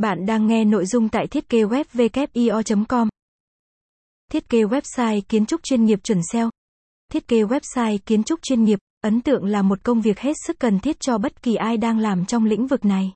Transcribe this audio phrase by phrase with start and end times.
[0.00, 3.08] Bạn đang nghe nội dung tại thiết kế web com
[4.32, 6.50] Thiết kế website kiến trúc chuyên nghiệp chuẩn SEO.
[7.12, 10.58] Thiết kế website kiến trúc chuyên nghiệp, ấn tượng là một công việc hết sức
[10.58, 13.12] cần thiết cho bất kỳ ai đang làm trong lĩnh vực này.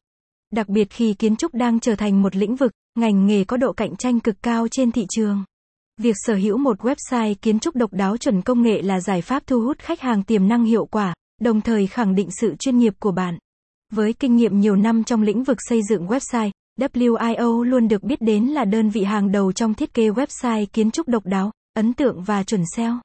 [0.52, 3.72] Đặc biệt khi kiến trúc đang trở thành một lĩnh vực, ngành nghề có độ
[3.72, 5.44] cạnh tranh cực cao trên thị trường.
[6.00, 9.46] Việc sở hữu một website kiến trúc độc đáo chuẩn công nghệ là giải pháp
[9.46, 12.94] thu hút khách hàng tiềm năng hiệu quả, đồng thời khẳng định sự chuyên nghiệp
[12.98, 13.38] của bạn.
[13.92, 18.20] Với kinh nghiệm nhiều năm trong lĩnh vực xây dựng website, WIO luôn được biết
[18.20, 21.94] đến là đơn vị hàng đầu trong thiết kế website kiến trúc độc đáo, ấn
[21.94, 23.00] tượng và chuẩn SEO.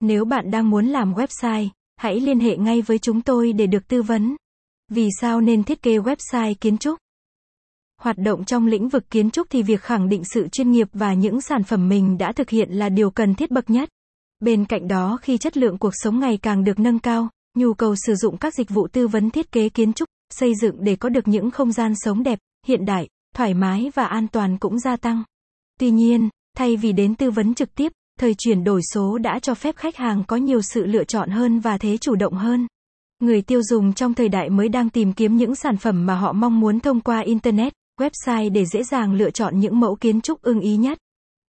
[0.00, 3.88] Nếu bạn đang muốn làm website, hãy liên hệ ngay với chúng tôi để được
[3.88, 4.36] tư vấn.
[4.88, 6.98] Vì sao nên thiết kế website kiến trúc?
[8.00, 11.14] Hoạt động trong lĩnh vực kiến trúc thì việc khẳng định sự chuyên nghiệp và
[11.14, 13.88] những sản phẩm mình đã thực hiện là điều cần thiết bậc nhất.
[14.40, 17.94] Bên cạnh đó khi chất lượng cuộc sống ngày càng được nâng cao, nhu cầu
[18.06, 21.08] sử dụng các dịch vụ tư vấn thiết kế kiến trúc, xây dựng để có
[21.08, 24.96] được những không gian sống đẹp, hiện đại, thoải mái và an toàn cũng gia
[24.96, 25.22] tăng.
[25.80, 29.54] Tuy nhiên, thay vì đến tư vấn trực tiếp, thời chuyển đổi số đã cho
[29.54, 32.66] phép khách hàng có nhiều sự lựa chọn hơn và thế chủ động hơn.
[33.20, 36.32] Người tiêu dùng trong thời đại mới đang tìm kiếm những sản phẩm mà họ
[36.32, 40.42] mong muốn thông qua internet, website để dễ dàng lựa chọn những mẫu kiến trúc
[40.42, 40.98] ưng ý nhất.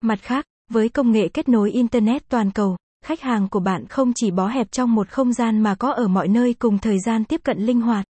[0.01, 4.11] Mặt khác, với công nghệ kết nối internet toàn cầu, khách hàng của bạn không
[4.16, 7.23] chỉ bó hẹp trong một không gian mà có ở mọi nơi cùng thời gian
[7.23, 8.05] tiếp cận linh hoạt.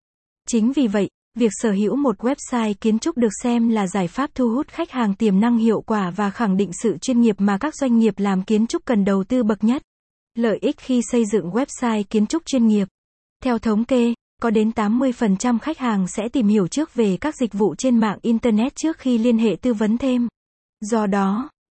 [0.48, 4.30] Chính vì vậy, việc sở hữu một website kiến trúc được xem là giải pháp
[4.36, 7.58] thu hút khách hàng tiềm năng hiệu quả và khẳng định sự chuyên nghiệp mà
[7.58, 9.84] các doanh nghiệp làm kiến trúc cần đầu tư bậc nhất.
[10.36, 12.88] Lợi ích khi xây dựng website kiến trúc chuyên nghiệp.
[13.44, 17.54] Theo thống kê, có đến 80% khách hàng sẽ tìm hiểu trước về các dịch
[17.54, 20.28] vụ trên mạng internet trước khi liên hệ tư vấn thêm.
[20.82, 21.50] Do đó,